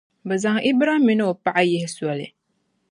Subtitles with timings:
[0.27, 2.27] bɛ zaŋ Ibram min’ o paɣa yihi soli.